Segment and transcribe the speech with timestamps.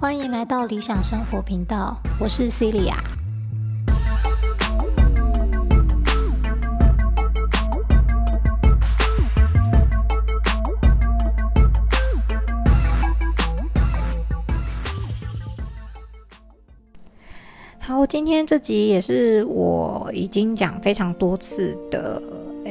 [0.00, 2.94] 欢迎来到理想生活频道，我是 Celia。
[17.78, 22.20] 好，今天这集也是我已经讲非常多次的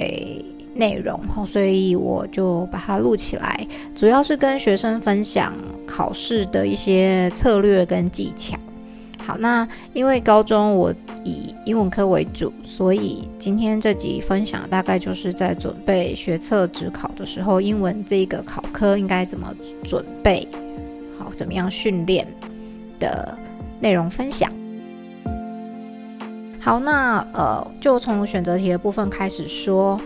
[0.04, 0.46] 诶。
[0.76, 5.54] 内容，所以我就把它录起来，主要是跟学生分享
[5.86, 8.58] 考试的一些策略跟技巧。
[9.24, 10.92] 好，那因为高中我
[11.24, 20.48] 以英文科为主，所以今天这集分享大概就是在准备学测职考的时候，英文这个考科应该怎么准备，
[21.20, 22.26] 好，怎么样训练
[23.00, 23.38] 的
[23.80, 24.52] 内容分享。
[26.64, 30.00] 好，那呃，就从选择题的部分开始说。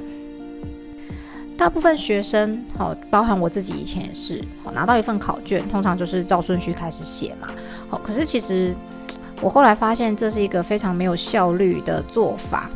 [1.56, 7.48] 大部分学生，好，包含我自己以前也是，好，拿到一份考卷，通常就是照顺序开始写嘛，
[7.90, 8.76] 好，可是其实
[9.42, 12.70] 我后来发现这是一个非常没有效率的做法，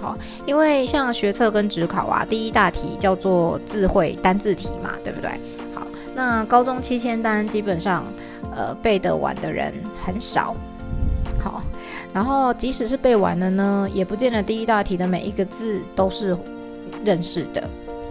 [0.00, 5.30] 好，因为像学测跟职考啊，第一大题叫做智慧单字题嘛，对不对？
[5.72, 8.04] 好，那高中七千单基本上，
[8.52, 9.72] 呃，背得完的人
[10.04, 10.56] 很少，
[12.14, 16.34] 然后即使是背完了呢，也不见得第一大题的每一个字都是
[17.04, 17.62] 认识的。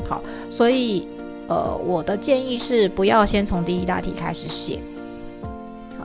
[0.08, 1.08] 好，所以，
[1.48, 4.80] 呃，我的建议是不要先从第一大题开始写，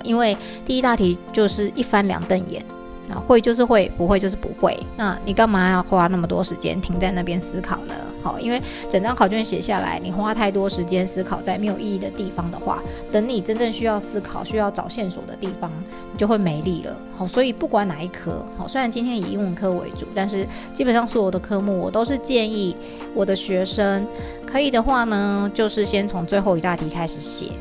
[0.04, 2.64] 因为第一大题就是一翻两瞪眼。
[3.10, 4.78] 啊会就是会，不会就是不会。
[4.94, 7.94] 那你干嘛要花那么多时间停在那边思考呢？
[8.22, 15.70] 好，因为整张考卷写下来，你花太多时间思考在没有意义的地方的话，等你真正需要思考、需要找线索的地方，
[16.12, 16.96] 你就会没力了。
[17.16, 22.76] 好，所以不管哪一科，好，虽然今天以英文科为主，但是基本上所有的科目，我都是建议
[23.14, 24.06] 我的学生，
[24.46, 27.52] 可以的话呢，就是先从最后一大题开始写。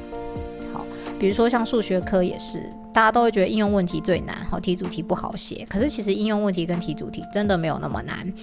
[0.74, 0.86] 好，
[1.20, 2.64] 比如说像数学科也是。
[2.94, 5.66] 大家都会觉得应用问题最难，好题主题不好写。
[5.70, 8.34] 可是其实应用问题跟题主题真的没有那么难。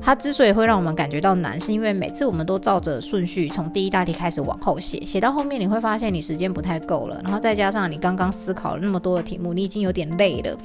[0.00, 10.56] 它之所以会让我们感觉到难，是因为每次我们都照着顺序从第一大题开始往后写，写到后面你会发现你时间不太够了，然后再加上你刚刚思考了那么多的题目，你已经有点累了。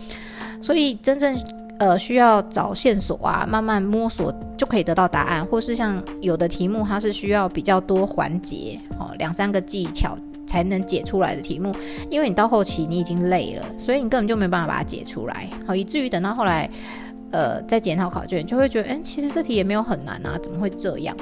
[0.61, 1.35] 所以真正
[1.79, 10.15] 呃需要找线索啊，慢慢摸索就可以得到答案，或是像有的题目它是需要比较多环节哦，两三个技巧。
[10.51, 11.73] 才能解出来的题目，
[12.09, 16.69] 因为你到后期你已经累了，所以你根本就没办法把它解出来，好，以至于等到后来，
[17.31, 21.15] 呃，在检讨考卷，就会觉得，哎，其实这题也没有很难啊，怎么会这样？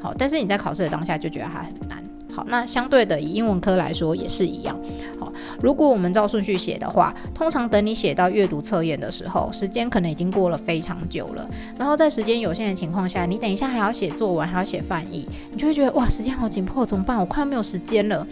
[0.00, 1.99] 好，但是你在考试的当下就觉得它很难。
[2.32, 4.78] 好，那相对的，以英文科来说也是一样。
[5.18, 11.48] 好，如果我们照顺序写的话，通常等你写到阅读测验的时候，时间可能已经过了非常久了。
[11.78, 17.18] 然后在时间有限的情况下，你等一下还要写作文，还要写翻译，你就会觉得哇，时间好紧迫，怎么办？
[17.18, 18.26] 我快要没有时间了。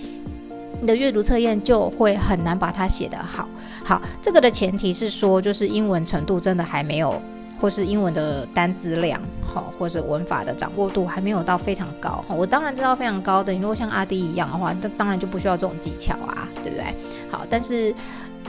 [0.81, 3.49] 你的阅读测验就会很难把它写得好。
[3.85, 7.21] 好，这个的前提是说，就是英文程度真的还没有。
[7.61, 13.53] 或是英文的单字量，好，或是文法的掌握度还没有到非常高，我当然知道非常高的。
[13.53, 16.85] 你如果像阿迪一样的话，那当然就不需要这种技巧啊，对不对？
[17.31, 17.93] 好，但是，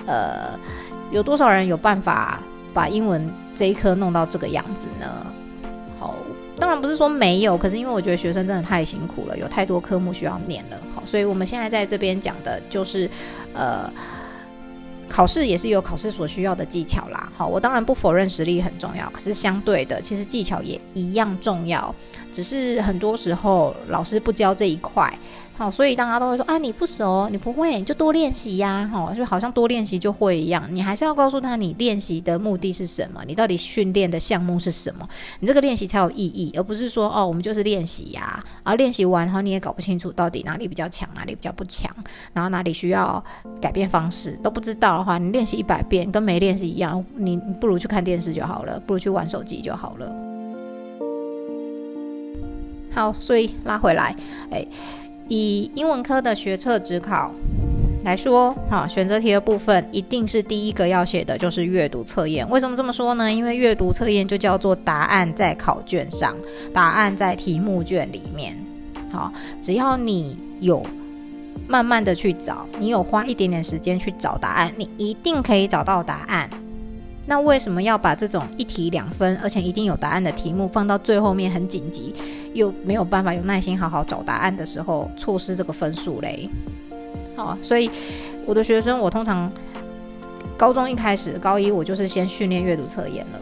[0.06, 0.58] 呃，
[1.12, 2.40] 有多少人有办法
[2.74, 5.26] 把英文这一科弄到这个样子呢？
[6.00, 6.16] 好，
[6.60, 13.10] 当然不是说没有，可是因为我觉得学生真的太辛苦了，有太多科目需要念了，好，所以我们现在在这边讲的就是，
[13.54, 13.92] 呃。
[15.10, 21.94] 考试也是有考试所需要的技巧啦，好，我当然不否认实力很重要，可是相对的，其实技巧也一样重要，
[22.32, 25.12] 只是很多时候老师不教这一块。
[25.56, 30.66] 好，所以大家都会说啊，你不熟，你不会，就多练习呀，哈，就好像多练习就会一样。
[30.72, 35.06] 你还是要告诉他，你练习的目的是什么，你到底训练的项目是什么，
[35.42, 41.94] 你这个练习才有意义，而不是说哦，我们就是练习呀，然后练习完，然后你也搞不清楚到底哪里比较强，哪里比较不强，
[42.32, 43.22] 然后哪里需要
[43.60, 50.39] 改变方式都不知道的话，你练习一百遍跟没练习一样，你不如去看电视就好了，不如去玩手机就好了。
[53.00, 54.14] 好，所以拉回来，
[54.52, 54.68] 哎。
[55.30, 57.32] 以英文科的学测指考
[58.04, 62.50] 来说，哈，选择题的部分一定是第一个要写的就是阅读测验。
[62.50, 63.32] 为什么这么说呢？
[63.32, 66.36] 因为阅读测验就叫做答案在考卷上，
[66.74, 68.58] 答案在题目卷里面。
[69.12, 69.32] 好，
[69.62, 70.84] 只要你有
[71.68, 76.50] 慢慢的去找，你有花一点点时间去找答案，你一定可以找到答案。
[77.30, 82.12] 那为什么要把这种一题两分，而且一定有答案的题目放到最后面很紧急，
[82.56, 86.50] 又没有办法有耐心好好找答案的时候，错失这个分数嘞？
[87.36, 87.88] 好，所以
[88.48, 89.52] 我的学生，我通常
[90.58, 93.40] 高中一开始，高一我就是先训练阅读测验了。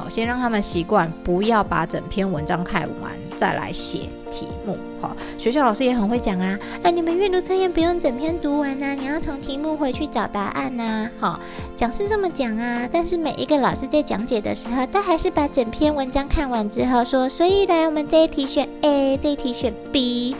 [0.00, 4.78] 好，先让他们习惯，不要把整篇文章看完再来写题目。
[4.98, 11.10] 好，学校老师也很会讲啊，哎，你们阅读测验不用整篇读完呐，你要从题目回去找答案呐。
[11.20, 11.38] 好，
[11.76, 20.34] 讲是这么讲啊，但是每一个老师在讲解的时候，他还是把整篇文章看完之后说，所以来我们这一题选 A，这一题选 B，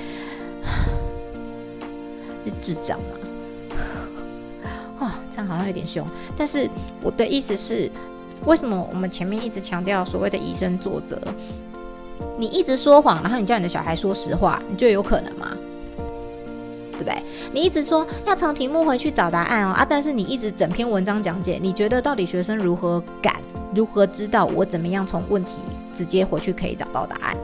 [2.47, 3.05] 是智障吗？
[5.01, 6.67] 哦，这样好像有点凶，但是
[7.03, 7.91] 我的意思是，
[8.47, 11.21] 为什么我们前面一直强调所谓的以身作则？
[12.37, 15.57] 你一直说谎，然后你叫你的小孩说实话，你觉得有可能吗？
[16.93, 17.15] 对不对？
[17.53, 23.37] 你一直说要从题目回去找答案哦啊，但是你一直整篇文章讲解，你觉得到底学生如何敢、
[23.75, 25.61] 如何知道我怎么样从问题
[25.95, 27.37] 直接回去可以找到答案？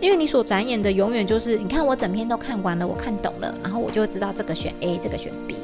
[0.00, 5.56] 因为你所展演的永远就是，你看我整篇都看完了，我看懂了，然后我就知道这个选 A，这个选 B。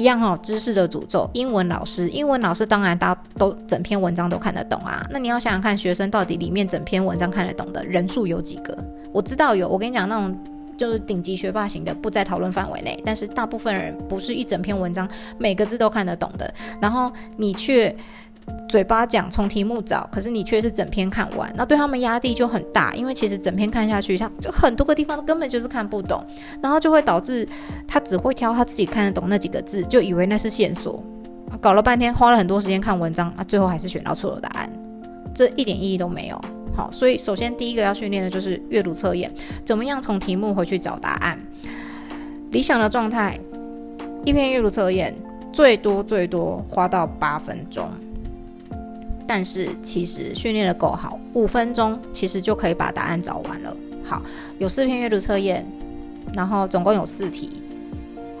[0.00, 1.28] 一样哦，知识的诅咒。
[1.34, 5.06] 英文老师，英文老师当然大家都整篇文章都看得懂啊。
[5.10, 8.74] 那你要想想看，学生到底里面整篇文章看得懂的人数有几个？
[9.12, 10.34] 我知道有，我跟你讲，那种
[10.74, 12.98] 就是顶级学霸型的不在讨论范围内。
[13.04, 15.06] 但是大部分人不是一整篇文章
[15.36, 17.94] 每个字都看得懂的，然后你却。
[18.68, 26.24] 嘴巴讲从题目找，可是你却是整篇看完，那对他们压力就很大，因为其实整篇看下去，他就很多个地方根本就是看不懂，
[26.62, 27.48] 然后就会导致
[27.88, 31.02] 他只会挑他自己看得懂那几个字，就以为那是线索，
[31.60, 34.70] 搞了半天花了很多时间看文章，啊，最后还是选到错了答案，
[35.34, 36.40] 这一点意义都没有。
[36.76, 39.28] 好，所以首先第一个要训练的就是阅读测验，
[39.64, 41.36] 怎么样从题目回去找答案？
[42.52, 43.36] 理想的状态，
[44.24, 45.12] 一篇阅读测验
[45.52, 47.90] 最多最多花到八分钟。
[49.32, 53.76] 但是其实训练的够好，五分钟其实就可以把答案找完了。
[54.04, 54.20] 好，
[54.58, 55.64] 有四篇阅读测验，
[56.34, 57.62] 然后总共有四题。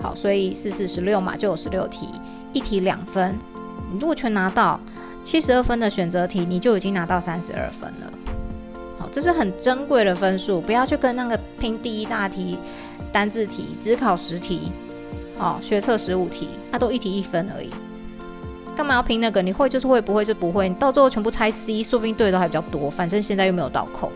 [0.02, 2.08] 好，所以四四十六嘛，就有十六题，
[2.52, 3.38] 一题两分。
[3.92, 4.80] 你如果全拿到
[5.22, 8.12] 七十二分的选择题，你就已经拿到三十二分了。
[8.98, 12.58] 好，这是很珍贵的分数，不要去跟那个拼第一大题、
[13.12, 14.72] 单字题，只考十题，
[15.38, 17.70] 哦，学测十五题，它都一题一分而已。
[18.76, 19.42] 干嘛要拼那个？
[19.42, 20.68] 你会就是会，不会就不会。
[20.68, 22.90] 你到最后全部猜 C，说不定对的还比较多。
[22.90, 24.10] 反正现在又没有倒扣。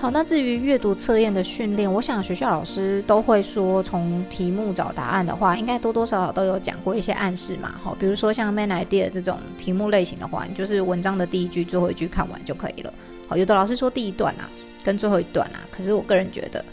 [0.00, 7.74] 好，那至于阅读测验的训练，我想学校老师都会说，从题目找答案的话，应该多多少少都有讲过一些暗示嘛。
[7.82, 12.92] 好，比如说像 main idea 这种题目类型的话，你就是文章的第一句、最后一句看完就可以了。
[13.28, 14.48] 好，有的老师说第一段啊，
[14.82, 16.64] 跟最后一段啊，可是我个人觉得。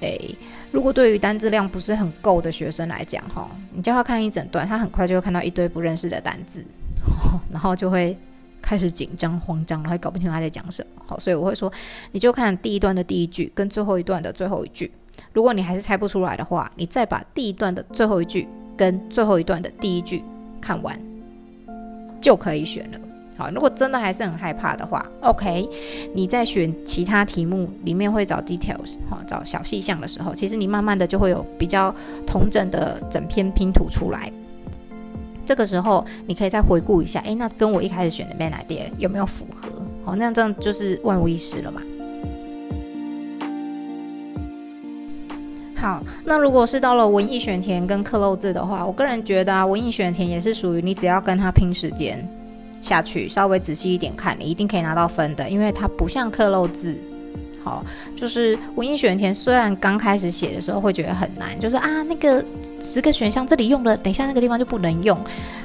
[0.00, 0.36] 诶，
[0.72, 6.64] 如果对于单字量不是很够的学生来讲，哈，你叫他看一整段，他很快就会看到一堆不认识的单字，
[7.52, 8.16] 然后就会
[8.62, 11.02] 开始紧张慌张，然后搞不清楚他在讲什么。
[11.06, 11.70] 好，所以我会说，
[12.12, 14.90] 你就看第一段的第一句跟最后一段的最后一句。
[15.32, 20.22] 如果你还是猜不出来的话，你再把第一段的最后一句跟最后一段的第一句
[20.60, 20.98] 看完，
[22.20, 22.98] 就可以选了。
[23.40, 25.66] 好，如果真的还是很害怕的话，OK，
[26.12, 31.94] 你在选其他题目里面会找 details，哈，找小细项的时候，其实你慢慢的就会有比较
[32.26, 34.30] 同整的整篇拼图出来。
[35.46, 39.70] 这个时候你可以再回顾一下，哎，那跟我一开始选的 main idea 有没有符合？
[40.04, 41.80] 好，那这样就是万无一失了嘛。
[45.76, 52.22] 好，那如果是到了文艺选填跟刻漏字的话，我个人觉得啊，文艺选填也是属于你只要跟他拼时间。
[52.80, 56.96] 下去稍微仔细一点看，你一定可以拿到分的，因为它不像刻漏字。
[57.62, 57.84] 好，
[58.16, 62.42] 就是文艺选填，虽然刚开始写的时候会觉得很难，就是啊那个
[62.80, 65.18] 十个选项这里用了，等一下那个地方就不能用。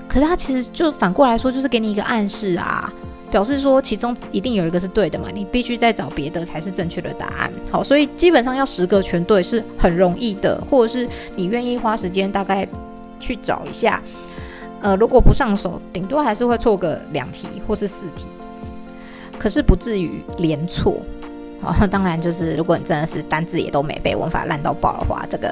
[0.06, 2.94] 可是它其实就反过来说，就是给你一个暗示啊，
[3.32, 7.50] 表示说其中一定有一个是对的嘛，你必须再找别的才是正确的答案。
[7.72, 11.08] 好，所以基本上要十个全对是很容易的，或者是
[11.38, 12.68] 你愿意花时间大概
[13.22, 14.04] 去找一下。
[14.86, 18.28] 呃，如果不上手，顶多还是会错个两题或是四题，
[19.40, 21.02] 可是不至于连错。
[21.64, 25.52] 啊， 当然就是如果你真的是单字也都没背，文法烂到爆的话，这个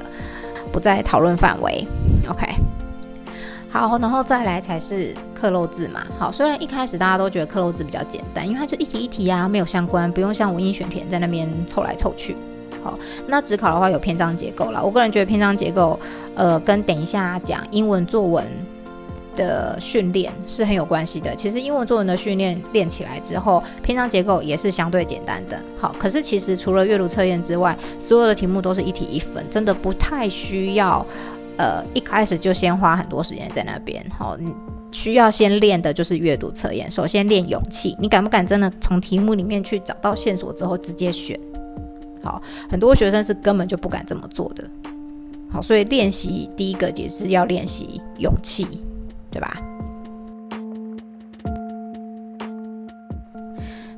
[0.72, 1.88] 不在讨论范围。
[2.30, 2.46] OK，
[3.72, 6.04] 好，然后再来才是刻漏字嘛。
[6.20, 12.38] 好，虽然一开始大家都觉得刻漏字比较简单，因为它就一题一题啊，没有相关，不用像文艺选填在那边凑来凑去。
[12.84, 14.86] 好，那只考的话有篇章结构了。
[14.86, 16.00] 我个人觉得篇章结构，
[16.36, 18.46] 呃，跟等一下讲英文作文。
[19.36, 21.36] 的训练是很有关系的。
[21.36, 25.60] 其实英文作文的训练练起来之后，篇章结构也是相对简单的。
[25.78, 31.06] 好，可是其实除了阅读测验之外，所有的题目都是一题一分，真的不太需要，
[31.58, 34.06] 呃，一开始就先花很多时间在那边。
[34.18, 34.54] 好，你
[34.92, 36.90] 需要先练的就是阅读测验。
[36.90, 41.40] 首先练勇气，你敢不敢真的从题目里面去找到线索之后直接选？
[42.24, 44.64] 好，很多学生是根本就不敢这么做的。
[45.52, 48.66] 好，所以练习第一个也是要练习勇气。
[49.34, 49.58] 对吧？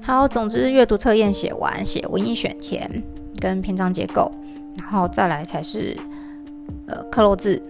[0.02, 3.04] 好，总之阅读测验写完，写文意选填
[3.40, 4.32] 跟篇章结构，
[4.80, 5.98] 然后再来才是
[6.88, 7.62] 呃克漏字。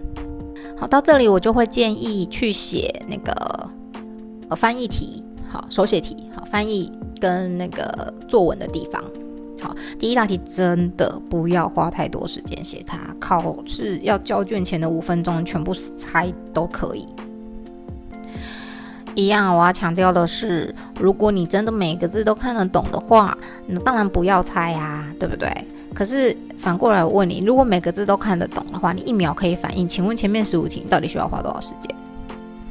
[0.77, 3.34] 好，到这里我就会建议去写那个
[4.50, 9.01] 呃翻译题，好手写题，好翻译跟那个作文的地方。
[9.62, 17.07] 好，第一大题真的不要花太多时间写它，考试要交卷前的五分钟全部猜都可以。
[19.15, 25.50] 一样，我要强调的是，如果你真的每个字都看得懂的话，那当然不要猜啊，对不对？
[25.93, 31.95] 可是反过来我问你，如果每个字都看得懂的话，你一秒可以反应，请问前面十五题你到底需要花多少时间？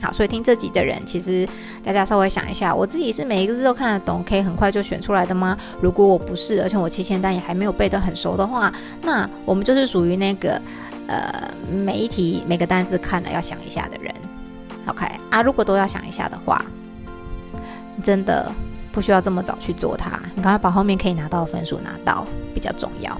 [0.02, 1.48] 好，所以听这集的人，其实
[1.82, 5.56] 大家稍微想一下，我自己是每一个字都看得懂，可以很快就选出来的吗？
[5.80, 8.70] 如果我不是，而且我七千单也还没有背得很熟的话，
[9.00, 10.60] 那我们就是属于那个
[11.06, 11.32] 呃
[11.72, 14.12] 每一题每个单字看了要想一下的人。
[14.86, 16.64] OK 啊，如果都要想一下的话，
[18.02, 18.52] 真的
[18.92, 23.18] 不需要这么早去做它，你赶快把后面可以拿到的分数拿到比较重要。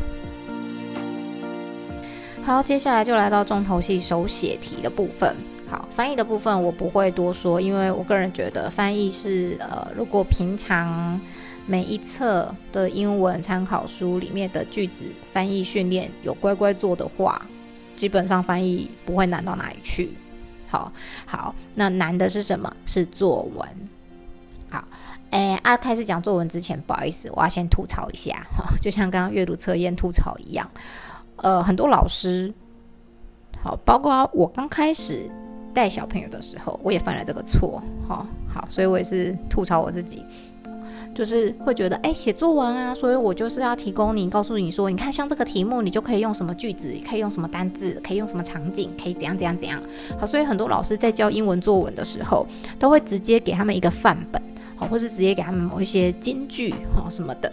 [2.42, 5.35] 好，接下来就来到重头戏手写题的部分。
[5.66, 11.18] 好，翻译的部分我不会多说，因为我个人觉得翻译是呃，如果平常
[11.66, 17.40] 每一册的英文参考书里面的句子翻译训练有乖乖做的话，
[17.97, 20.11] 基本上翻译不会难到哪里去。
[20.75, 20.93] 好，
[21.25, 22.69] 好，那难的是什么？
[22.85, 23.69] 是作文。
[24.69, 24.85] 好，
[25.31, 28.45] 哎，啊，开始讲作文之前，不好意思，我要先吐槽一下，
[28.83, 30.69] 就像刚刚阅读测验吐槽一样，
[31.37, 32.52] 呃，很多老师，
[33.62, 35.31] 好，包括我刚开始
[35.73, 40.26] 带小朋友的时候，我也犯了这个错，好，好，所以我也是吐槽我自己。
[41.14, 49.80] 就是会觉得，哎，写作文啊，所以我就是要提供你，告诉你说，你看像这个题目，你就可以用什么句子，可以用什么单字，可以用什么场景，可以怎样怎样怎样。
[50.18, 52.44] 好，所以很多老师在教英文作文的时候，
[52.80, 54.42] 都会直接给他们一个范本，
[54.75, 57.52] 好，或是直接给他们某一些金句，哈，什么的。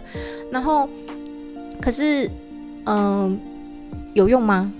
[0.50, 0.88] 然后，
[1.80, 2.28] 可是，
[2.86, 3.38] 嗯，
[4.14, 4.72] 有用吗？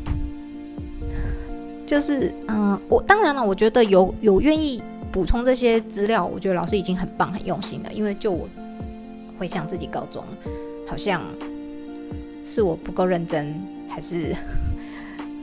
[1.86, 8.48] 就是，嗯，我当然了，我觉得有有愿意补充这些资料，我觉得老师已经很棒、很用心了，因为就我。
[9.42, 10.22] 会想自己高中，
[10.86, 11.20] 好像
[12.44, 14.32] 是我不够认真，还是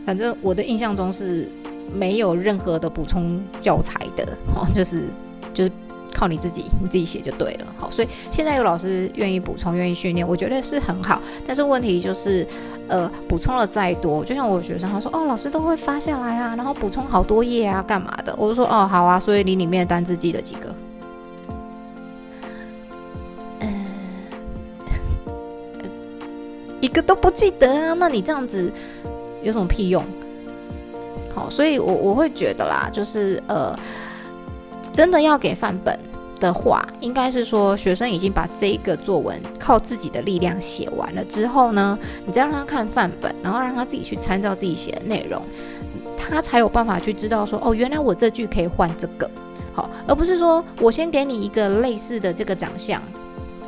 [0.05, 1.51] 反正我的印象中是
[1.93, 4.25] 没有任何的补充教材的，
[4.55, 5.03] 哦，就是
[5.53, 5.71] 就是
[6.13, 11.21] 靠你自己，你自己写就对了，好，所以现在有老师愿意补充，愿意训练，我觉得是很好。
[11.45, 12.47] 但是问题就是，
[12.87, 18.33] 呃，补充了再多，就像我学生他说，哦，老师都会发下来啊，然后补充好多页啊，干嘛的？
[18.37, 20.73] 我就说，哦，好啊，所以你里面单字记得几个？
[27.51, 27.93] 得啊？
[27.93, 28.71] 那你这样子
[29.41, 30.03] 有什么屁用？
[31.33, 33.77] 好，所以我我会觉得啦，就是呃，
[34.91, 35.97] 真的要给范本
[36.39, 45.41] 的话，应该是说学生已经把这个作文靠自己的力量写完了之后呢，你再让他看范本，然后让他自己去参照自己写的内容，
[46.17, 49.29] 他才有办法去知道说，哦，原来我这句可以换这个，
[49.71, 53.01] 好，而不是说我先给你一个类似的这个长相。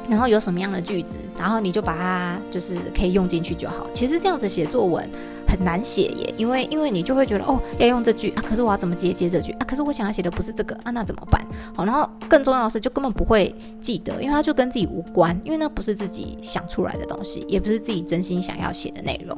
[0.10, 3.88] 然后有什么样的句子，然后你就把它就是可以用进去就好。
[3.94, 5.08] 其实这样子写作文
[5.48, 9.66] 很难写耶，因为因为你就会觉得哦要用这句啊，可是我要怎么接接这句啊？
[9.66, 11.46] 可是我想要写的不是这个啊，那怎么办？
[11.76, 19.38] 好，然后更重要的是就根本不会记得，因为它就跟自己无关，因为那不是自己想出来的东西，也不是自己真心想要写的内容。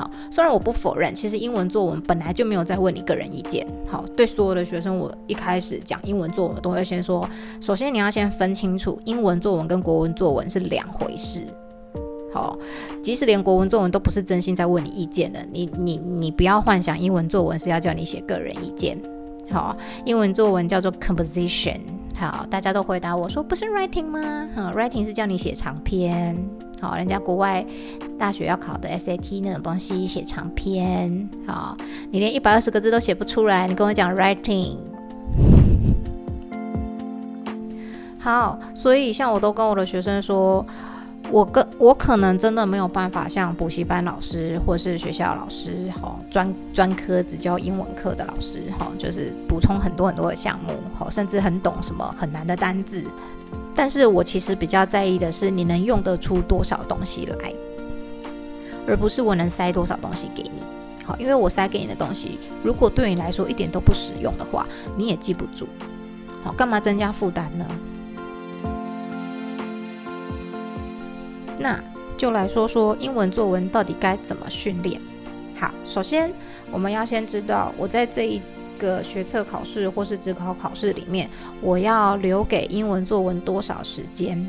[0.00, 3.66] 好，虽然我不否认，其实英文作文本来就没有在问你个人意见。
[3.86, 7.28] 好，对所有的学生，我一开始讲英文作文都会先说，
[7.60, 11.42] 首先你要先分清楚，英文作文跟国文作文是两回事。
[12.32, 12.58] 好，
[13.02, 18.98] 即使连国文作文都不是真心在问你意见的，你你你不要幻想英文作文是要叫你写个人意见。
[19.50, 19.76] 好，
[20.06, 21.78] 英文作文叫做 composition。
[22.16, 24.48] 好，大家都回答我说不是 writing 吗？
[24.54, 26.36] 好，writing 是叫你写长篇。
[26.80, 27.64] 好，人家国外
[28.18, 31.76] 大学要考的 SAT 那种东西写长篇，好，
[32.10, 34.76] 你连一百二十个字都写不出来，你跟我讲 writing。
[38.18, 40.64] 好，所以像我都跟我的学生说，
[41.30, 53.04] 我跟我可能真的没有办法像补习班老师或是学校老师，哈，专专科只教英文课的老师，哈，就是补充很多很多的项目，哈，甚至很懂什么很难的单字。
[53.74, 57.52] 但是我其实比较在意的是你能用得出多少东西来，
[58.86, 60.62] 而不是我能塞多少东西给你。
[61.04, 64.66] 好，因为我塞给你的东西，如果对你来说一点都不实用的话，
[64.96, 65.66] 你也记不住。
[66.44, 67.66] 好，干嘛增加负担呢？
[71.58, 71.82] 那
[72.16, 75.00] 就来说说英文作文到底该怎么训练。
[75.56, 76.32] 好，首先
[76.70, 78.42] 我们要先知道我在这一。
[78.80, 81.28] 个学测考试或是职考考试里面，
[81.60, 84.48] 我要留给英文作文多少时间？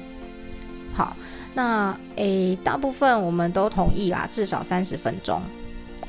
[0.94, 1.16] 好，
[1.54, 5.42] 那诶，大部分我们都同意啦，至少三十分钟。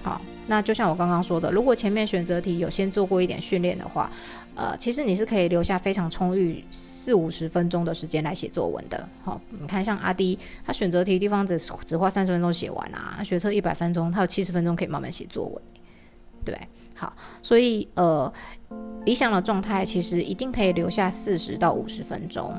[0.03, 4.11] 好，那就像我刚刚说的，如果前面选择题有先做过一点训练的话，
[4.55, 9.09] 呃，其实你是可以留下非常充裕四五十分钟的时间来写作文的。
[9.23, 15.63] 好，你看像阿迪，他选择题地方只只花三十分钟写完啊，学测一百分钟，他有七十分钟可以慢慢写作文，
[16.45, 16.59] 对。
[17.03, 18.33] 好，所以呃，
[19.05, 22.55] 理想的状态其实一定可以留下四十到五十分钟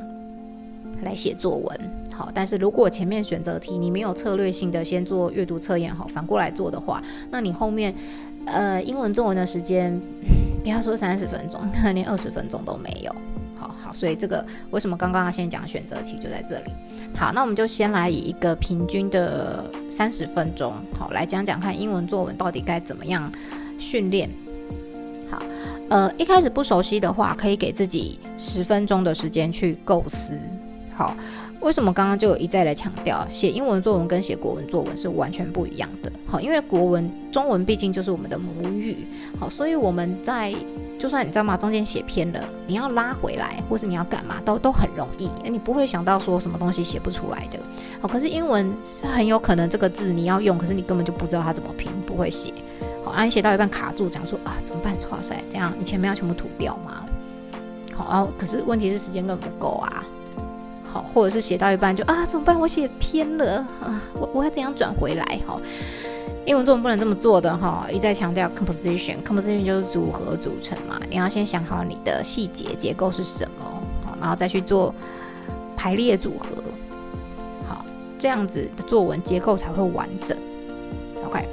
[1.02, 2.04] 来写作文。
[2.14, 7.96] 好，但是如果前面选择题你没有策略性的先做阅读测验，好，反过来做的话，那你后面
[8.46, 9.98] 呃英文作文的时间，
[10.62, 13.16] 不要说三十分钟，可能连二十分钟都没有。
[13.58, 16.72] 好好，所以这个为什么刚刚要先讲选择题就在这里。
[17.16, 23.32] 好，那我们就先来以一个平均的三十分钟，好来讲讲看英文作文到底该怎么样。
[23.84, 24.30] 训练
[25.30, 25.44] 好，
[25.90, 30.40] 呃，一开始不熟悉的话，可以给自己十分钟的时间去构思。
[30.96, 31.16] 好，
[31.60, 36.12] 为什么刚刚就有一再的强调，写英文作文跟写国文作文是完全不一样的。
[36.28, 38.98] 好，因为国文中文毕竟就是我们的母语，
[39.40, 40.54] 好，所以我们在
[41.00, 47.60] 就算你知道吗，中间写偏了，你要拉回来，或是你要干嘛，都都很容易，你不会想到说什么东西写不出来的。
[48.00, 52.53] 好，可是英文是很有可能这个字你要用，可是你根本就不知道它怎么拼，不会写。
[53.14, 54.96] 啊，你写到一半卡住，讲说啊怎么办？
[55.12, 57.06] 哇塞，这样你前面要全部涂掉吗？
[57.96, 60.04] 好，然后可是问题是时间根本不够啊。
[60.84, 62.60] 好，或者是写到一半就啊怎么办？
[62.60, 65.40] 我写偏了啊，我我要怎样转回来？
[65.48, 65.60] 好，
[66.46, 73.66] 英文作文不能这么做的哈，一再强调 composition，composition 就是组合组成嘛，你要先想好你的细节结构是什么，
[74.06, 74.94] 好，然后再去做
[75.76, 76.64] 排列组合，
[77.68, 77.84] 好，
[78.20, 80.38] 这样子的作文结构才会完整。
[81.26, 81.48] OK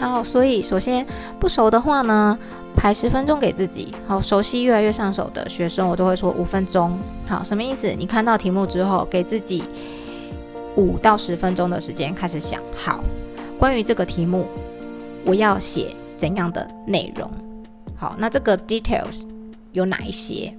[0.00, 1.06] 好，所以首先
[1.38, 2.38] 不熟的话呢，
[2.74, 3.94] 排十分钟给自己。
[4.06, 6.98] 好，熟悉越来越上手的学生，我都会说五分钟。
[7.26, 7.86] 好，什么意思？
[7.98, 9.62] 你看到题目之后，给自己
[10.76, 12.62] 五到十分钟的时间开始想。
[12.74, 13.04] 好，
[13.58, 14.46] 关于这个题目，
[15.26, 17.30] 我要写怎样的内容？
[17.94, 19.24] 好，那这个 details
[19.72, 20.50] 有哪一些？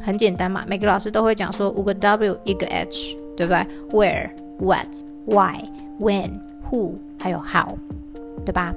[0.00, 4.30] 很简单嘛，每个老师都会讲说五个 W 一个 H，对不对？Where、
[4.60, 4.86] What、
[5.26, 7.76] Why、When、Who，还有 How。
[8.44, 8.74] 对吧？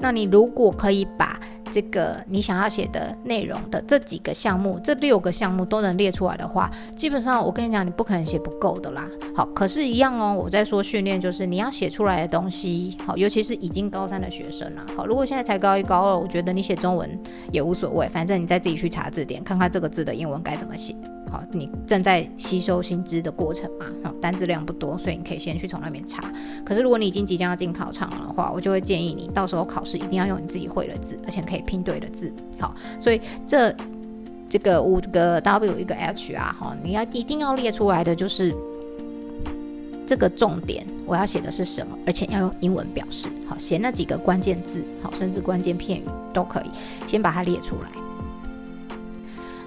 [0.00, 1.40] 那你如果可以把
[1.70, 9.06] 这个你想要写的内容的这几个项目，这六个项目都能列出来的话，基本上我跟你讲，你不可能写不够的啦。
[9.34, 10.34] 好，可是，一样哦。
[10.34, 14.86] 我在说训练，就是你要写出来的东西，好，尤其是已经高三的学生啦。
[14.96, 17.08] 好，如果现在才高一、高二，我觉得你写中文
[17.52, 20.94] 也无所谓，反正你再自己去查字典，看看这个字的英文该怎么写。
[21.30, 23.86] 好，你正在吸收新知的过程嘛？
[24.02, 26.24] 好，单字量不多，所以你可以先去从那边查。
[26.64, 32.32] 可是如果你已经即将要进考场了的话，我就会建议你到时候考试一定要用你自己会的字，而且可以拼对的字。
[32.58, 33.74] 好，所以这
[34.48, 38.54] 这个五个 W 一个 H 啊，哈，你要一定要列出来的就是
[40.06, 43.28] 这个重点，我要写的是什么，而且要用英文表示。
[43.46, 46.70] 好，写那几个关键字，好，甚至关键片语都可以，
[47.06, 48.07] 先把它列出来。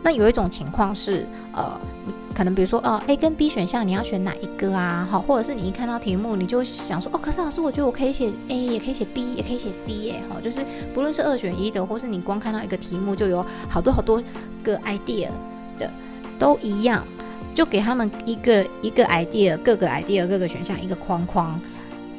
[0.04, 5.08] 那有一种情况是，呃，你可能比如说，呃，A 跟 B 选项你要选哪一个啊？
[5.10, 14.22] 好，或者是你一看到题目，你就想说，哦，可是老师，我觉得我可以写 A，也可以写 B，也可以写 C 耶，好，就是不论是二选一的，或是你光看到一个题目就有好多好多
[14.64, 15.28] 个 idea
[15.78, 15.92] 的，
[16.40, 17.06] 都一样，
[17.54, 21.60] 就给他们一个一个 idea，各个 idea 各个选项一个框框，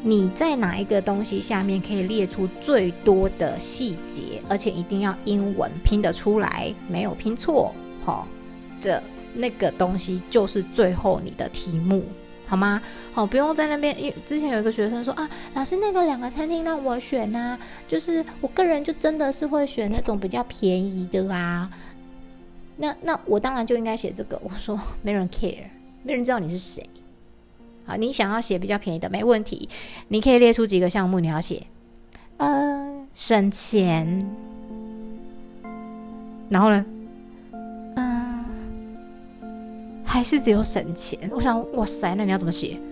[0.05, 7.73] 你在哪一个东西下面可以列出最多的细节，而且一定要英文拼得出来，没有拼错。
[8.03, 8.27] 好，
[8.81, 9.01] 这
[9.33, 12.05] 那个东西就是最后你的题目，
[12.49, 12.83] 好吗？
[13.13, 13.97] 好，不用在那边。
[14.03, 21.71] 因之前有一个学生说啊，老师那个两个餐厅让我选呐，就是我个人就真的是会选那种比较便宜的啊。
[22.77, 24.41] 那那我当然就应该写这个。
[24.43, 25.67] 我说没人 care，
[26.03, 26.85] 没人知道你是谁。
[27.97, 29.69] 你想要写比较便宜的没问题，
[30.09, 31.63] 你可以列出几个项目你要写。
[32.39, 34.27] 嗯，省钱。
[36.49, 36.85] 然后呢？
[37.97, 38.45] 嗯
[40.05, 41.19] 还是只有省钱？
[41.33, 42.79] 我想，哇塞，那你要怎么写？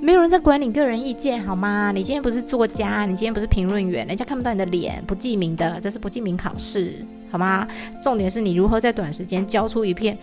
[0.00, 1.92] 没有人在管你个人意见，好吗？
[1.94, 7.68] 你今天不是作家，你今天不是评论员，人家看不到你的脸，不记名的，这是不记名考试，好吗？
[8.02, 10.16] 重点是你如何在短时间交出一篇，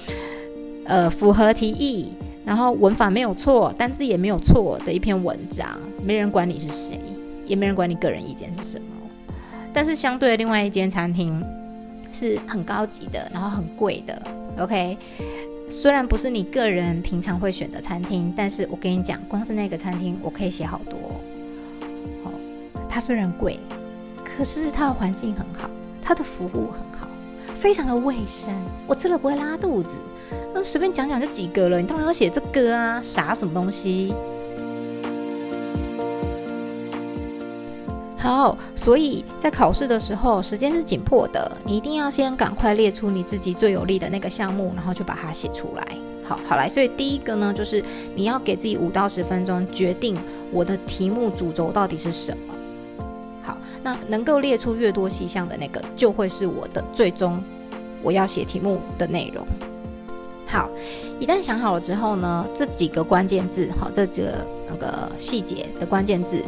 [0.87, 2.13] 呃，符合题意，
[2.45, 5.77] 然后文法没有错，单字也没有错的一篇文章。
[6.03, 6.99] 没人管你是谁，
[7.45, 8.85] 也没人管你个人意见是什么。
[9.71, 11.43] 但是相对的，另外一间餐厅。
[12.09, 14.19] 是很高级的，然后很贵的。
[14.59, 14.97] OK，
[15.69, 20.97] 虽然不是你个人平常会选的餐厅，但是我跟你讲，光是那个餐厅，我可以写好多。
[22.23, 22.31] 哦，
[22.87, 23.59] 它虽然贵，
[24.23, 25.69] 可是它的环境很好，
[26.01, 27.06] 它的服务很好，
[27.57, 28.53] 非常的卫生，
[28.85, 29.97] 我吃了不会拉肚子。
[30.53, 34.13] 那随便讲讲就及格了，你当然要写这个啊，啥什么东西？
[38.15, 45.97] 好，所以在考试的时候，时间是紧迫的，你一定要先赶快列出你自己最有利的那个项目，然后就把它写出来。
[46.23, 50.15] 好好来，所以第一个呢，就是你要给自己五到十分钟，决定
[50.51, 52.53] 我的题目主轴到底是什么。
[53.87, 57.41] 那能够列出越多细项的那个，就会是我的最终
[58.03, 59.47] 我要写题目的内容。
[60.45, 60.69] 好，
[61.21, 66.43] 一旦想好了之后呢，这几个关键字，好，这几个那个细节的关键字。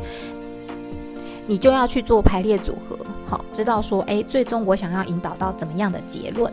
[1.47, 6.51] 你就要去做排列组合，好，知道说，哎，最终我想要引导到怎么样的结论？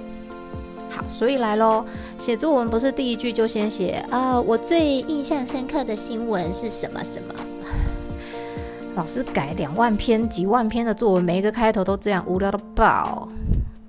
[0.88, 1.84] 好，所以来喽，
[2.16, 7.34] 写作文不是第一句就先写啊，我最印象深刻的新闻是什么什么？
[8.96, 13.28] 老师改两万篇、几万篇的作文，每一个开头都这样，无聊到爆。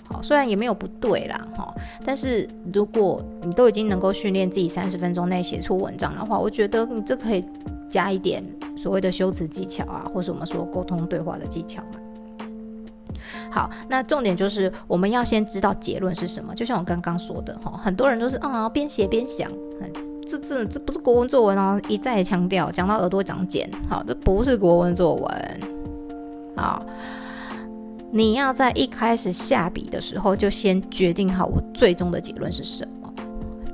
[0.08, 1.74] 好，虽然也没有不对啦，哈，
[2.06, 7.44] 但是如果你都已经能够训练自己三十分钟内写出文章的话，我觉得你这可以。
[7.90, 8.44] 加一点
[8.76, 12.00] 所谓的修辞技巧啊，或是我们说沟通对话的技巧嘛。
[13.50, 16.54] 好，那重点就是我们要先知道结论是什么。
[16.54, 19.50] 就像我刚刚说的哈，很多人都是啊边写边想，
[20.28, 23.70] 这这这不是国文作文哦，一再强调，讲到耳朵长茧。
[23.90, 25.62] 好，这不是国文作文。
[26.58, 26.86] 好，
[28.12, 33.10] 你要在一开始下笔的时候就先决定好我最终的结论是什么，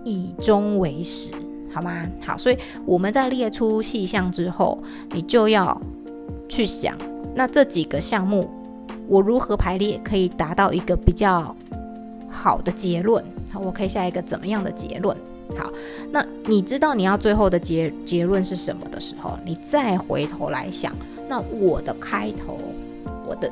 [0.05, 1.31] 以终为始。
[1.73, 2.05] 好吗？
[2.23, 4.77] 好，所以我们在列出细项之后，
[5.11, 5.81] 你就要
[6.47, 6.95] 去想，
[7.33, 8.47] 那这几个项目
[9.07, 11.55] 我如何排列，可以达到一个比较
[12.29, 13.25] 好的结论？
[13.51, 15.17] 好，我可以下一个怎么样的结论？
[15.57, 15.71] 好，
[16.11, 20.93] 那你知道你要最后的结结论是什么的时候，你再回头来想，
[21.27, 22.57] 那我的开头，
[23.27, 23.51] 我的。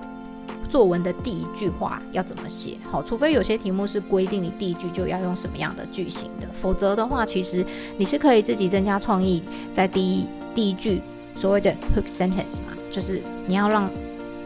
[0.70, 2.78] 作文的第一句话要怎么写？
[2.90, 7.66] 好，除非有些题目是规定你第一句就要用什么样的句型的，否则的话，其实
[7.98, 11.02] 你是可以自己增加创意，在第一第一句
[11.36, 13.92] 所谓的 hook sentence 嘛，就是你要让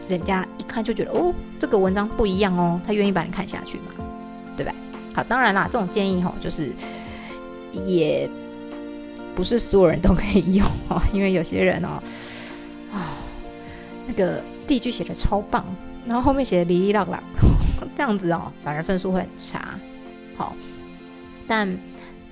[0.08, 3.92] 人家一看就觉得哦，这个文章不一样哦，他愿意把你看下去嘛，
[4.56, 4.74] 对吧？
[5.14, 6.72] 好，当然啦，这种建议哈，就是
[7.84, 8.28] 也
[9.34, 12.02] 不是所有人都可以用哦， 因为有些人哦，
[12.92, 13.18] 啊，
[14.06, 15.64] 那个第一句写的超棒。
[16.06, 17.20] 然后后面写的哩哩啦啦，
[17.96, 19.76] 这样子哦，反而分数会很差。
[20.36, 20.54] 好，
[21.48, 21.76] 但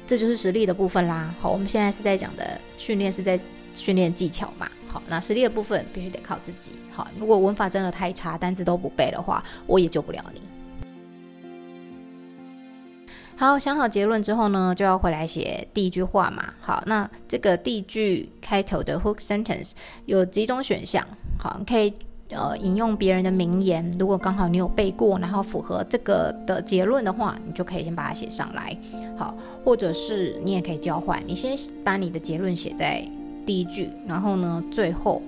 [0.07, 1.35] 这就是实力的部分啦。
[1.41, 3.37] 好，我们现在是在讲的训练，是在
[3.73, 4.71] 训练技巧嘛。
[4.87, 6.71] 好，那实力的部分必须得靠自己。
[6.93, 10.41] 好，如果文法真的太差，单词都不背的话，我也救不了你。
[13.37, 16.55] 好，想好结论之后呢，就要回来写第一句话嘛。
[16.61, 19.73] 好，那这个第一句开头的 hook sentence
[20.07, 21.07] 有几种选项。
[21.39, 21.93] 好，你可以。
[22.31, 28.77] 呃，引用别人的名言，如果刚好你有背过，然后符合这个的结论的话，你就可以先把它写上来。
[29.17, 33.07] 好，或者是你也可以交换，你先把你的结论写在
[33.45, 35.23] 第一句，然后呢，最后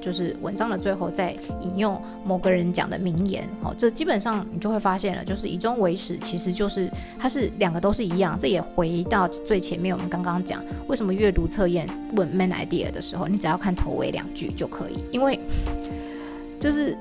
[0.00, 3.48] 就是文章的最后再引用某个人讲的名言。
[3.62, 8.38] 哦，这基本上你就会发现了，就是以终为始，其实就是它是两个都是一样。
[8.38, 15.38] 这也回到最前面我们刚刚讲，为什么阅读测验问 main idea 的时候，你只要看头尾两句就可以，因为。
[16.60, 16.94] 就是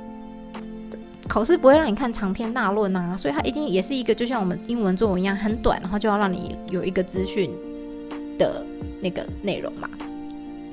[1.27, 7.51] 考试不会让你看长篇大论啊，所以它一定也是一个就像我们英文作文一样很短，然后就要让你有一个资讯
[8.37, 8.65] 的
[9.01, 9.89] 那个内容嘛。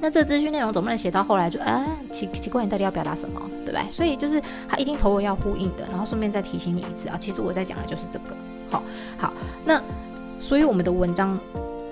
[0.01, 3.91] 那这资讯内容总不能写到后来就啊奇奇怪，你到底要表达什么，对不对？
[3.91, 8.37] 所以就是它一定头尾要呼应的，然后顺便再提醒你一次啊，其实我在讲的就是这个。
[8.71, 8.83] 好，
[9.19, 9.33] 好，
[9.65, 9.83] 那
[10.39, 11.39] 所以我们的文章。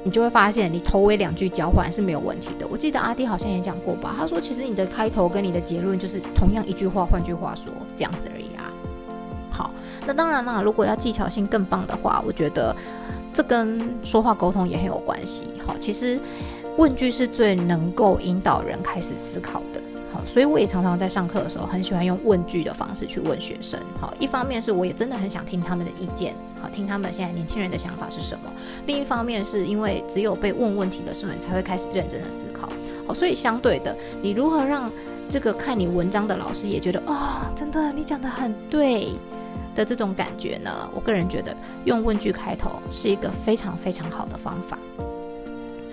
[0.07, 2.69] 你就会发现，你头尾两句交换是没有问题的。
[2.69, 8.69] 我记得阿弟好像也讲过吧，他说其实你的开头跟你的结论就是同样一句话，换句话说这样子而已啊。
[9.51, 9.71] 好，
[10.07, 12.77] 那当然啦，如果要技巧性更棒的话，我觉得
[13.33, 15.45] 这跟说话沟通也很有关系。
[15.67, 16.21] 好，其实
[16.77, 19.81] 问句是最能够引导人开始思考的。
[20.13, 23.81] 好，所以我也常常在上课的时候很喜欢用问句的方式去问学生。
[24.01, 28.51] 好，一方面是我也真的很想听他们的意见，好，听他们现在年轻人的想法是什么；
[28.87, 32.69] 另一方面是因为只有被问问题的时候，你才会开始认真的思考。
[33.07, 34.91] 好，所以相对的，你如何让
[35.29, 39.09] 这个看你文章的老师也觉得啊，真的你讲的很对
[39.75, 40.71] 的这种感觉呢？
[40.95, 41.57] 我个人觉得
[41.87, 44.79] 用问句开头是一个非常非常好的方法。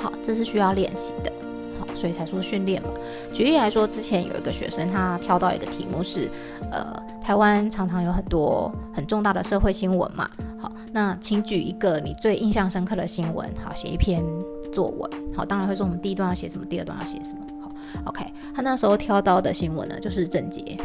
[0.02, 1.32] 好，这是需要练习的。
[1.80, 2.90] 好所以才说训练嘛。
[3.34, 6.30] 举例来说，之前有一个学生，他挑到一个题目是，
[6.72, 10.30] 呃，台湾常常有很多很重大的社会新闻嘛。
[10.60, 14.24] 好，那请举一个你最印象深刻的新闻，好，写一篇
[14.72, 15.12] 作文。
[15.36, 17.42] 好，当然会说我们第一段要写什么，第二段要写什么。
[17.62, 17.72] 好
[18.06, 20.78] ，OK，他那时候挑到的新闻呢，就是郑捷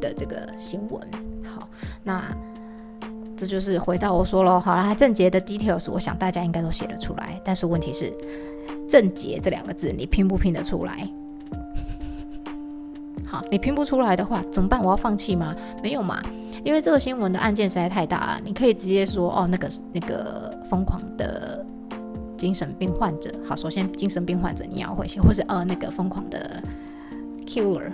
[0.00, 1.00] 的这个新闻。
[1.44, 1.68] 好，
[2.02, 2.22] 那
[3.36, 7.40] 这就是回到我说了，好了，正节的 details，我想大家应该都写得出来。
[7.44, 8.12] 但是问题是，
[8.88, 11.08] 正节这两个字，你拼不拼得出来？
[13.26, 14.82] 好，你拼不出来的话，怎么办？
[14.82, 15.54] 我要放弃吗？
[15.82, 16.22] 没有嘛，
[16.64, 21.62] 因为这个新闻的案件实在太大了，你可以直接说，哦，那个那个疯狂的
[22.38, 23.30] 精神病患者。
[23.44, 26.62] 好，首先精神病患者你要会写，或者呃那个疯狂的
[27.44, 27.92] killer，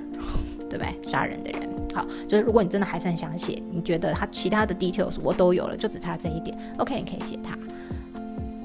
[0.68, 0.94] 对不对？
[1.02, 1.71] 杀人的人。
[1.94, 7.58] 好，就是如果你真的还是很想写，你觉得他其他的 details 我都有了，就只差这一点，OK，你可以写它。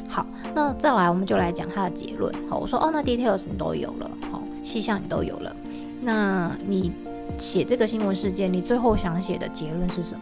[0.10, 2.34] 好，那再来我们就来讲它的结论。
[2.50, 5.56] 好，我说哦，那 details 你都有了，好，细项你都有了，
[6.02, 6.92] 那你
[7.38, 10.22] 写这个新闻事件，你最后想写的结论是什么？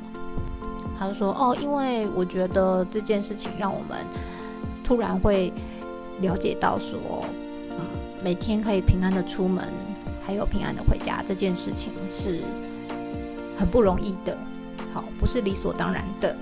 [0.97, 3.97] 他就说哦，因为我觉得这件事情让我们
[4.83, 5.53] 突然会
[6.21, 6.97] 了解到说，
[7.69, 7.77] 嗯，
[8.23, 9.63] 每天可以平安的出门，
[10.25, 12.41] 还有平安的回家这件事情是。
[13.57, 14.37] 很不容易的，
[14.93, 16.35] 好，不是理所当然的。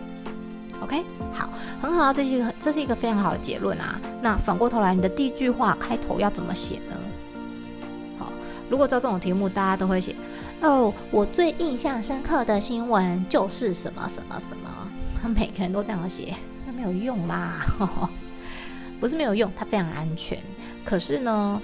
[0.82, 1.50] OK，好，
[1.82, 4.02] 很好，这是一个这是一个非常好的结论啊。
[4.22, 6.98] 那反过头来，你的第一句话开头要怎么写呢？
[8.20, 8.34] 好，
[8.70, 10.14] 如果照这种题目，大家都会写
[10.62, 14.70] 哦，我最印象深刻的新闻就是什么什么什么，
[15.30, 17.66] 每个人都这样写，那没有用啦。
[19.00, 20.38] 不是没有用，它非常安全。
[20.84, 21.62] 可是呢，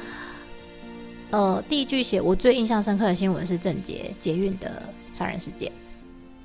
[1.32, 4.82] 呃，第一句写我最印象深刻的新闻是郑捷捷运的。
[5.20, 5.70] 杀人事件，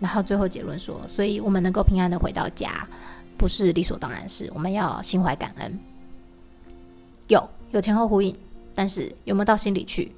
[0.00, 2.88] 然后最后结论说，所以我们能够平安的回到家，
[3.38, 5.78] 不是理所当然事，我们要心怀感恩。
[7.28, 8.34] 有有前后呼应，
[8.74, 10.10] 但是有没有到心里去？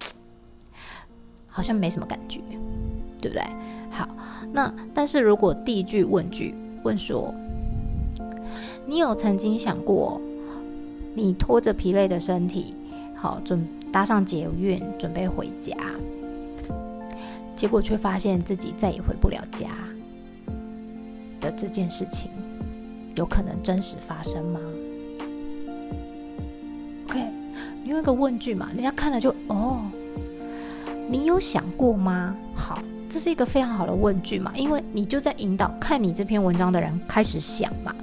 [1.46, 2.40] 好像没什么感觉，
[3.20, 3.44] 对不对？
[3.90, 4.08] 好，
[4.50, 7.34] 那但是如果第一句问句问说，
[8.86, 10.18] 你有曾经想过，
[11.14, 12.74] 你拖着疲累的身体，
[13.14, 15.76] 好准搭上捷运准备回家？
[17.56, 19.68] 结果却发现自己再也回不了家
[21.40, 22.30] 的这件事情，
[23.14, 24.60] 有可能真实发生吗
[27.08, 27.20] ？OK，
[27.82, 29.80] 你用一个问句嘛，人家看了就哦，
[31.08, 32.36] 你有想过吗？
[32.54, 37.94] 好，这是一个非常好的问句嘛，因为你就在引导看你这篇文章的人开始想嘛。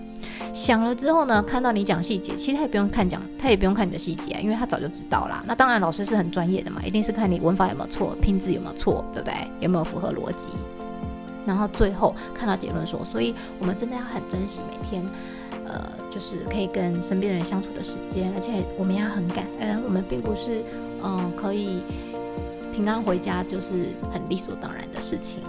[0.54, 5.44] 想了之后呢，看到你讲细节，其实他也不用看讲，他也不用看你的细节啊，因为他早就知道啦。
[5.48, 9.36] 那当然，老师是很专业的嘛，一定是看你文法有没有错，拼字有没有错，对不对？
[9.60, 10.50] 有没有符合逻辑？
[11.46, 15.04] 然后最后看到结论说，所以我们真的要很珍惜每天，
[15.66, 20.64] 呃，就是可以跟身边的人相处的时间，而且我们要很感恩，我们并不是
[21.04, 21.82] 嗯可以
[22.72, 25.42] 平安回家就是很理所当然的事情。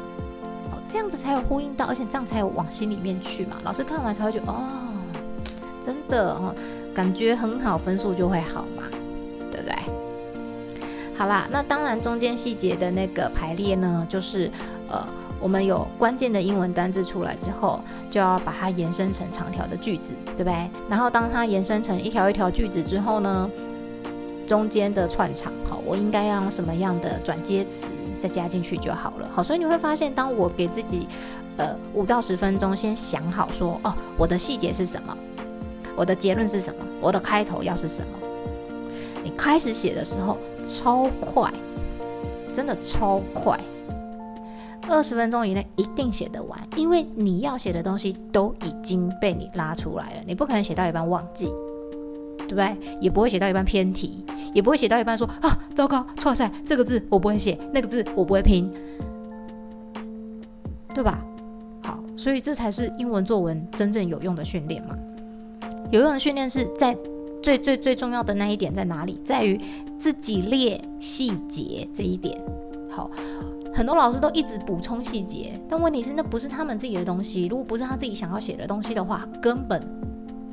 [0.71, 3.59] 好，这样子才有呼应到，而且这样才有往心里面去嘛。
[3.65, 4.93] 老师看完才会觉得哦。
[5.85, 6.55] 真的哦，
[6.95, 8.85] 感觉很好，分数就会好嘛，
[9.51, 9.75] 对不对？
[11.17, 14.51] 好啦，那当然中间细节的那个排列呢，就是
[14.91, 15.07] 呃，
[15.39, 20.71] 我们有关键的英文单字出来之后，就要把它延伸成长条的句子，对不对？
[20.89, 23.49] 然后当它延伸成一条一条句子之后呢，
[24.47, 27.87] 中间的串场，好，我应该要用什么样的转接词
[28.19, 29.29] 再加进去就好了。
[29.33, 31.07] 好，所以你会发现，当我给自己
[31.59, 35.17] 呃五到十分钟先想好说，哦，我的细节是什么？
[35.97, 36.85] 我的结论是什么？
[37.01, 38.19] 我的开头要是什么？
[39.23, 41.51] 你开始写的时候超快，
[42.53, 43.59] 真的超快，
[44.89, 51.47] 二十分钟以内一定写得完，因为你要写的东西都已经被你拉出来了，你不可能写到一半忘记，
[52.39, 52.77] 对不对？
[53.01, 58.71] 也不会写到一半偏题，也不会写到一半说啊，糟糕，错塞，这个字我不会写，那个字我不会拼，
[60.93, 61.25] 对吧？
[61.83, 64.95] 好，所以这才是英文作文真正有用的训练嘛。
[65.95, 66.97] 有用的训练是在
[67.41, 69.21] 最最最重要的那一点在哪里？
[69.25, 69.61] 在于
[69.97, 72.37] 自己列细节这一点。
[72.91, 73.09] 好，
[73.73, 77.47] 很多老师都一直补充细节，但问题是那不是他们自己的东西。
[77.47, 79.81] 如果不是他自己想要写的东西的话，根本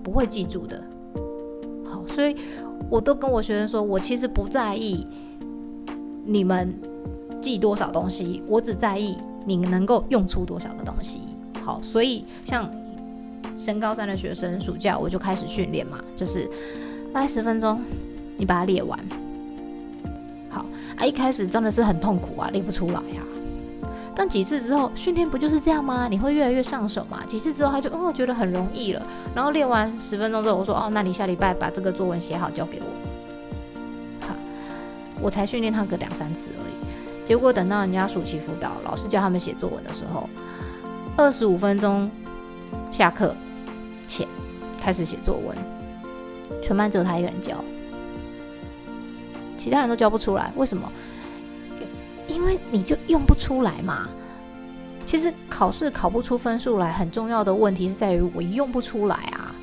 [0.04, 0.80] 不会记住的。
[1.84, 2.36] 好，所以
[2.88, 5.08] 我都跟我学生说，我其实不在意
[6.23, 6.71] 你们
[7.41, 11.21] 记多少东西，我只在意你能够用出多少的东西。
[11.63, 12.71] 好，所以像。
[13.62, 16.50] 升高三的学生，暑假我就开始训练嘛，就是
[17.13, 17.80] 大概十分钟，
[18.36, 19.00] 你把它列完。
[20.50, 20.65] 好
[20.97, 23.21] 啊，一开始真的是很痛苦啊，列不出来呀。
[24.15, 26.08] 但几次之后，训练不就是这样吗？
[26.10, 27.24] 你会越来越上手嘛。
[27.28, 29.08] 几次之后，他就哦觉得很容易了。
[29.36, 34.28] 然后练完十分钟之后，我说哦，那你下礼拜把这个作文写好交给我。
[34.28, 34.36] 好，
[35.21, 36.74] 我才训练他个两三次而已。
[37.24, 40.28] 结果等到人家暑期辅导，老师教他们写作文的时候，
[41.15, 42.10] 二十五分钟
[42.89, 43.36] 下课。
[44.08, 44.28] 前
[44.80, 45.58] 开始写作文，
[46.62, 47.64] 全班只有他一个人教，
[49.58, 50.52] 其他人都教不出来。
[50.56, 50.92] 为什么？
[52.28, 54.10] 因为你就用不出来嘛。
[55.04, 59.54] 其实考试考不出分数来，很重要的问题是在于我用不出来啊。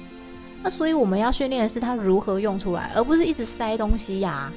[0.62, 4.52] 那所以我们要训练的是他如何用出来，而不是一直塞东西呀。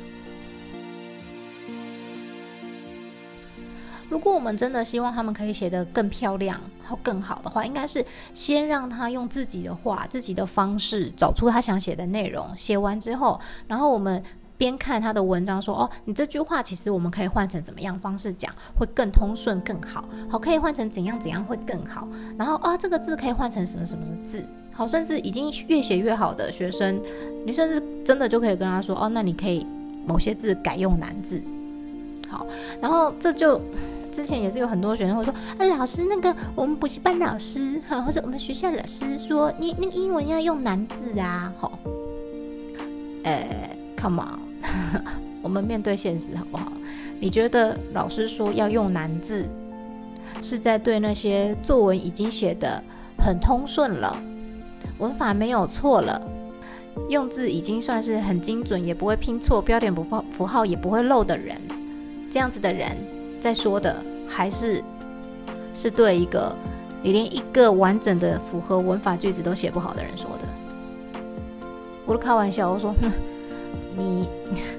[4.10, 6.60] 如果我们真的希望他们可以写得更漂亮、
[7.04, 12.46] 更好的话，应该是先让他用自己的话、自己的方式找出他想写的内容。
[12.56, 14.22] 写完之后，然后我们
[14.58, 20.08] 边看他的文章，说：“哦，你这句话其实我们可以换成怎么样方式讲，会更通顺、更好。
[20.30, 22.08] 好，可以换成怎样怎样会更好。
[22.38, 24.46] 然后啊，这个字可以换成什么什么字。
[24.72, 27.02] 好，甚至已经越写越好的学生，
[27.46, 29.66] 你甚至真的就可以跟他说：哦，那你可以
[30.06, 31.42] 某些字改用难字。
[32.30, 32.46] 好，
[32.80, 33.60] 然后这就。
[34.12, 41.72] 之前也是有很多学生会说：“啊，老师，那个我们补习班老师哈，或者我们学校老师说，你那个英文要用难字啊，吼。”
[43.24, 44.40] 呃，Come on，
[45.42, 46.72] 我们面对现实好不好？
[47.20, 49.48] 你觉得老师说要用难字，
[50.42, 52.84] 是在对那些作文已经写的
[53.18, 54.22] 很通顺了，
[54.98, 56.20] 文法没有错了，
[57.10, 61.56] 用字已经算是很精准，也不会拼错，标点符号符号也不会漏的人，
[62.32, 62.98] 这样子的人？
[63.42, 63.96] 在说的
[64.28, 64.82] 还是
[65.74, 66.56] 是对一个
[67.02, 70.46] 你连一个完整的符合文法句子都写不好的人说的。
[72.06, 73.12] 我都开玩笑，我说，哼，
[73.98, 74.28] 你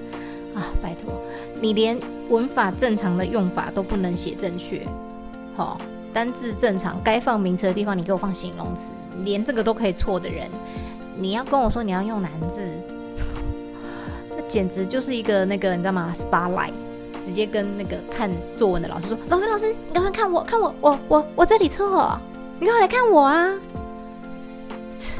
[0.55, 1.12] 啊，拜托，
[1.61, 1.98] 你连
[2.29, 4.87] 文法正常的用法都不能写正确，
[5.57, 5.81] 好，
[6.12, 8.92] 单字正常，该放名词的地方你给我放形容词，
[9.25, 10.48] 连这个都可以错的人，
[11.16, 12.62] 你要跟我说你要用难字，
[14.31, 16.91] 那简直就是一个那个你知道吗？Spotlight。
[17.25, 22.19] 直接跟那个看作文的老师说：“老师，老师，你赶快看我，看我，我，我，我这里错，
[22.59, 23.49] 你赶快来看我啊！”
[24.99, 25.19] 切，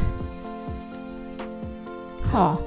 [2.31, 2.61] 好，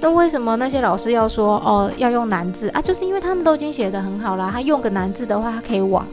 [0.00, 2.82] 那为什么那些老师要说哦要用难字啊？
[2.82, 6.06] 就是因为他们都已经写的很好了，他用个难字的话，他可以往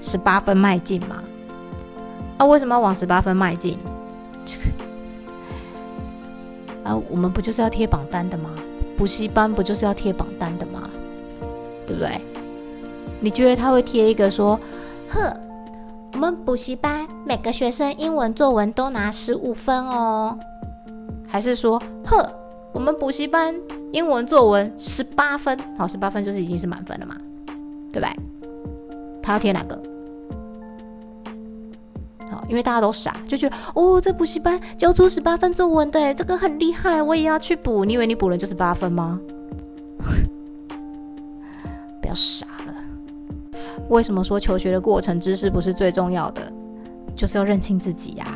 [0.00, 1.22] 十八分迈进嘛？
[2.38, 3.78] 啊，为什么要往十八分迈进？
[6.84, 8.50] 啊，我们不就是要贴榜单的吗？
[8.96, 10.88] 补习班不就是要贴榜单的吗？
[12.00, 12.22] 对不对？
[13.20, 14.58] 你觉得他会贴一个说
[15.10, 15.36] ：“呵，
[16.14, 20.38] 我们补习班每个学生英文作文都拿十五分哦。”
[21.28, 22.26] 还是说：“呵，
[22.72, 23.54] 我们补习班
[23.92, 27.14] 英文作文十八分，好，十八分就是已经是满分了嘛？
[27.92, 28.08] 对不对？”
[29.22, 29.78] 他要贴哪个？
[32.30, 37.84] 好，因为大家都傻，就觉得哦，这补习班教出十八分作文的，这个很厉害，我也要去补。
[37.84, 39.20] 你以为你补了就是八分吗？
[42.10, 42.74] 要傻了！
[43.88, 46.52] 为什么说求学的过程知识不是最重要的？
[47.14, 48.26] 就是要认清自己呀。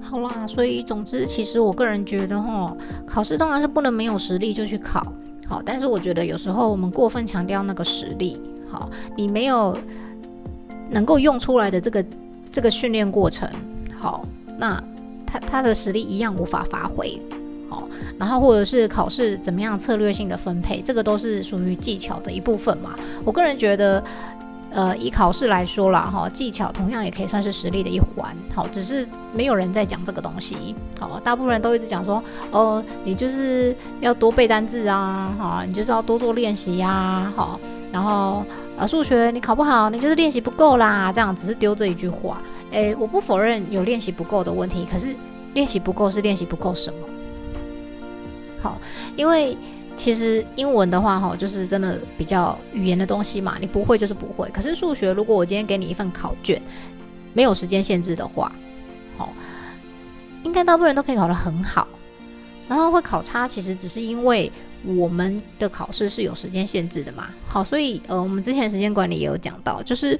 [0.00, 5.12] 好啦，所以总之，其实我个人觉得，哈，考试当然是不能没有实力就去考，
[5.46, 9.76] 好，但是我觉得有时候我们过分强调那个实力，好，你没有
[10.90, 12.04] 能够用出来的这个
[12.52, 13.48] 这个训练过程，
[13.98, 14.26] 好，
[14.58, 14.82] 那
[15.26, 17.20] 他他的实力一样无法发挥。
[17.68, 22.94] 好，然后或者是考试怎么样策略性的分配，这个都是属于技巧的一部分嘛。
[23.24, 24.02] 我个人觉得，
[24.70, 28.34] 呃，以考试来说啦，哈，技巧同样也可以算是实力的一环。
[28.54, 30.74] 好，只是没有人在讲这个东西。
[31.00, 37.58] 好，大部分人都一直讲说，哦，你就是要多背单字啊，哈，你就是要多做练习呀，好，
[37.92, 38.44] 然后
[38.78, 42.40] 啊，数学你考不好，你就是练习不够啦，这样只是丢这一句话。
[42.70, 45.16] 诶，我不否认有练习不够的问题，可是
[45.54, 46.98] 练习不够是练习不够什么？
[49.16, 49.56] 因为
[49.94, 54.48] 其实英文的话，哈，就是真的比较语言的东西嘛，你不会就是不会。
[54.50, 56.60] 可是数学，如果我今天给你一份考卷，
[57.32, 58.52] 没有时间限制的话，
[59.16, 59.32] 好，
[60.42, 61.86] 应该大部分人都可以考得很好。
[62.68, 64.50] 然后会考差，其实只是因为
[64.84, 67.28] 我们的考试是有时间限制的嘛。
[67.46, 70.18] 好，所以呃，我们之前时间管理也有讲到，就是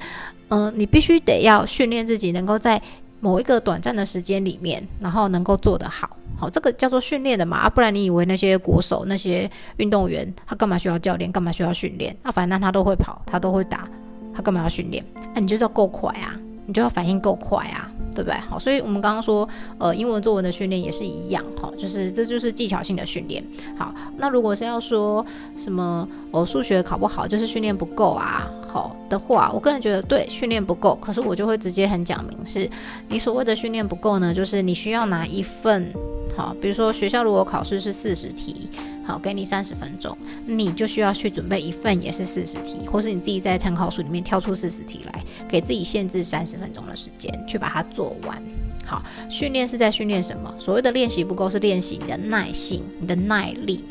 [0.49, 2.81] 嗯，你必须得要训练自己，能够在
[3.27, 6.17] 某一个短暂的时间里面，然后能够做得好。
[6.39, 11.33] 好，这个叫做训练的嘛，不然你以为那些国手、那些运动员，他干嘛需要教练？
[11.33, 12.17] 干嘛需要训练？
[12.23, 13.89] 啊，反正他都会跑，他都会打，
[14.33, 15.05] 他干嘛要训练？
[15.35, 17.91] 那你就要够快啊，你就要反应够快啊。
[18.15, 18.41] 对不对？
[18.49, 19.47] 好，所以我们刚刚说，
[19.77, 23.45] 呃，英文作文的训练也是一样，哈，就是这就是技巧性的训练。
[23.77, 25.23] 好，那如果是要说
[25.55, 30.95] 什么，我数学考不好就是训练不够啊，好的话，我个人觉得对，训练不够。
[30.95, 32.67] 可是我就会直接很讲明，是
[33.07, 35.93] 你所谓的训练不够呢，就是你需要拿一份，
[36.35, 38.71] 好，比如说学校如果考试是四十题。
[39.07, 48.43] 好，给你三十分钟，你就需要去准备一份也是四十题，或是你自己在参考书里面挑出四十题来，给自己限制三十分钟的时间去把它做完。
[48.85, 50.53] 好，训练是在训练什么？
[50.59, 53.85] 所谓的练习不够是练习你的耐性、你的耐力，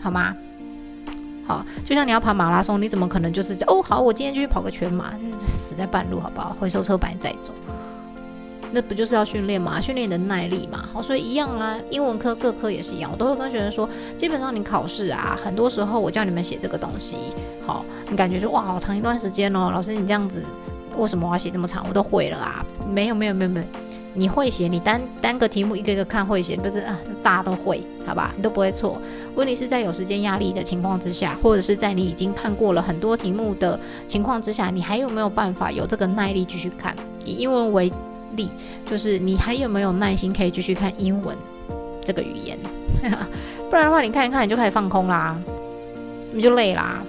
[0.00, 0.34] 好吗？
[1.46, 5.12] 好，就像你要跑马拉松，你怎么可能就是哦好，我今天就去跑个全马，
[5.46, 6.56] 死在半路好不好？
[6.58, 7.52] 回收车把你载走，
[8.74, 9.80] 那不就是要训练嘛？
[9.80, 10.88] 训练你的耐力嘛。
[10.92, 17.16] 好，所以一样啊，英文科各科也是一样，我都会跟学生说，基本上你考试啊，很多时候我叫你们写这个东西，
[17.64, 20.42] 好，你感觉说哇好长一段时间哦，老师你这样子
[20.96, 21.86] 为什么我要写那么长？
[21.88, 23.66] 我都会了啊，没有没有没有没有。
[24.16, 26.96] 你会写，你单单个题目一个一个看会写，不是啊？
[27.20, 28.32] 大家都会，好吧？
[28.36, 29.02] 你都不会错。
[29.34, 36.94] 问题是在有时间压力的情况之下，或者是在你已经看过了很多题目的情况之下，你还有没有办法有这个耐力继续看？
[37.24, 37.92] 以英文为
[38.36, 38.50] 力，
[38.86, 41.36] 就是你还有没有耐心可以继续看英文
[42.02, 42.58] 这个语言？
[43.70, 45.36] 不然的话，你看一看你就开始放空啦，
[46.32, 47.02] 你就累啦。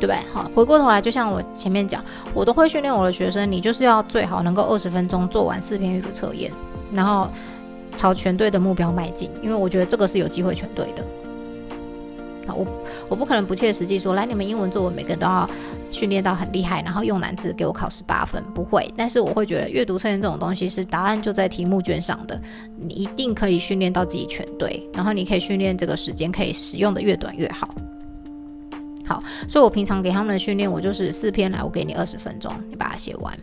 [0.00, 0.16] 对不对？
[0.32, 6.50] 好，回过头来，就像我前面讲，我都会训练我的学生，你就是要最好能够二十分钟做完四篇阅读测验，
[6.90, 7.28] 然后
[7.94, 11.04] 朝全队的目标迈进，因为我觉得这个是有机会全对的。
[12.54, 12.66] 我
[13.08, 15.48] 我不可能不切实际说，来你们英文作文每个都要
[15.90, 18.88] 训练到很厉害，然后用难字给我考十八分，不会。
[18.96, 22.40] 但是我会觉得阅读测验这种东西是答案就在题目卷上的，
[22.76, 27.74] 你一定可以训练到自己全对，然后你可以训练这个时间可以使用的越短越好。
[29.06, 33.36] 好，所以我平常给他们的训练，我就是四篇来，我给你二十分钟，你把它写完。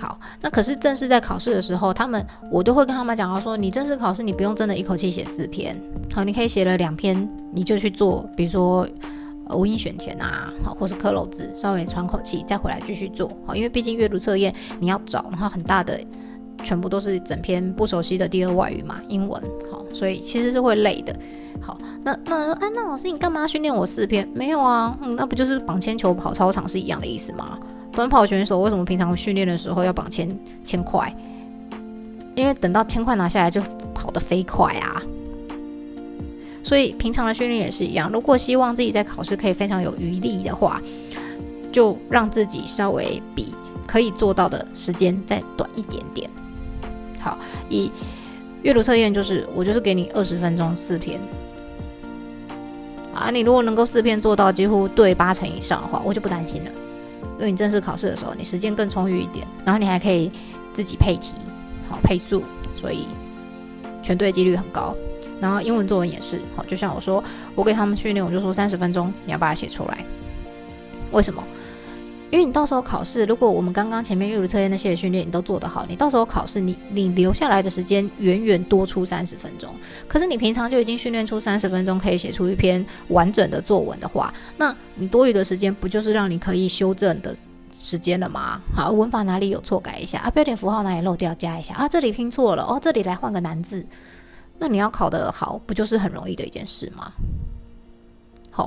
[0.00, 5.76] 好，那可是正式在考试的时候，他们我都会跟他们讲到说，你正式考试你不用真的一口气写四篇，
[6.14, 8.88] 好，你可以写了两篇，你就去做，比如说
[9.50, 13.30] 无音选填啊，好，或是刻漏字，稍微喘口气，再回来继续做。
[13.46, 16.00] 好，因为毕竟阅读测验你要找，然后很大的。
[16.62, 19.42] 全部都是整篇不熟悉的第二外语嘛，英文，
[19.72, 21.16] 好，所以其实是会累的。
[21.58, 24.28] 好，那那说，哎，那老师你干嘛训练我四篇？
[24.34, 27.58] 没有啊，嗯，那不就是绑铅球跑操场是一样的意思吗？
[27.92, 30.28] 短跑选手为什么平常训练的时候要绑铅
[30.64, 31.14] 铅块？
[32.34, 33.60] 因为等到铅块拿下来就
[33.94, 35.02] 跑得飞快啊。
[36.62, 40.80] 所以平常的训练也是一样，如果希望自己在考试可以非常有余力的话，
[41.72, 43.54] 就让自己稍微比
[43.86, 46.30] 可以做到的时间再短一点点。
[47.18, 47.38] 好，
[47.68, 47.90] 以
[48.62, 51.18] 阅读测验就是，我就是给你二十分钟四篇，
[53.14, 56.70] 啊，你如果能够四篇做到几乎对八成以上的话，我就不担心了，
[57.38, 60.30] 因为你正式考试的时候，你时间更充裕一点，然后你还可以
[60.72, 61.34] 自己配题，
[61.88, 62.42] 好配速，
[62.76, 63.06] 所以
[64.02, 64.94] 全对几率很高。
[65.40, 70.04] 然后英文作文也是，好，就像我说，我给他们训练，我就说三十分钟你要把它写出来，
[71.12, 71.42] 为什么？
[72.30, 79.74] 因为你到时候考试，如果我们刚刚前面阅读测验那些训练你都做得好，你到时候考试你你留下来的时间远远多出三十分钟。
[80.06, 87.34] 可是你平常就已经训练出三十分钟可以写出一篇完整的作文的话，那你多余的时间不就是让你可以修正的
[87.72, 88.60] 时间了吗？
[88.76, 93.84] 好，文法哪里有错改一下啊，标点符号哪里漏掉加一下啊，这里拼错了哦，这里来换个难字，
[94.58, 97.10] 那你要考得好，不就是很容易的一件事吗？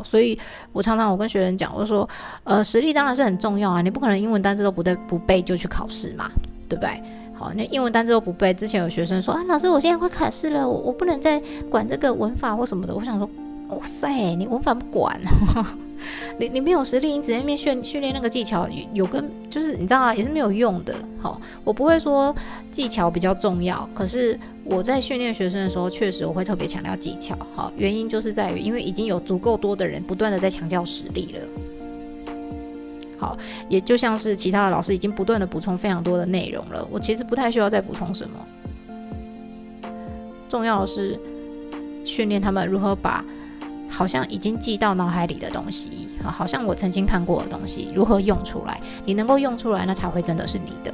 [0.02, 0.40] 所以
[0.72, 2.08] 我常常我跟学生讲，我说，
[2.46, 6.32] 呃，实力当然是很重要啊，你不可能英文单词都不对不背就去考试嘛，
[6.70, 7.04] 对不对？
[7.36, 12.96] 好，那英文单词都不背，之前有学生说啊，老师，我现在快考试了，我我不能再管这个文法或什么的。
[12.96, 13.30] 我想说，
[13.70, 15.20] 哇塞，你文法不管。
[16.40, 20.94] 你你没有实力，你只在那边训训练那个技巧，有跟就是你知道啊，也是没有用的。
[21.20, 22.36] 好，我不会说
[22.72, 27.38] 技巧比较重要，可是我在训练学生的时候，确实我会特别强调技巧。
[27.56, 31.42] 好，原因就是在于，因为已经有足够多的人不断的在强调实力了。
[33.18, 33.38] 好，
[33.70, 38.36] 也就像是其他的老师已经不断的补充非常多的内容了，我其实不太需要再补充什么。
[40.50, 41.18] 重要的是
[42.04, 43.24] 训练他们如何把。
[43.94, 48.82] 好像已经记到脑海里的东西啊，好像我曾经看过的东西，如何用出来？
[49.06, 50.94] 你能够用出来，那才会真的是你的。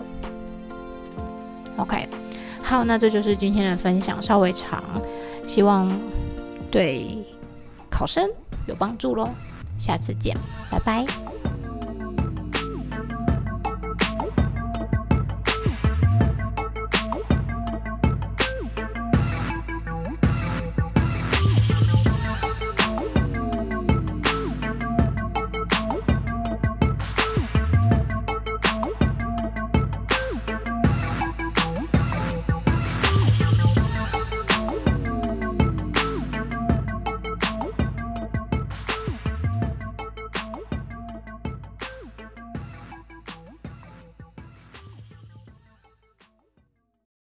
[1.78, 2.10] OK，
[2.62, 4.84] 好，那这就是今天的分享，稍微长，
[5.48, 5.90] 希望
[6.70, 7.26] 对
[7.90, 8.30] 考生
[8.68, 9.30] 有帮助喽。
[9.78, 10.36] 下次见，
[10.70, 11.29] 拜拜。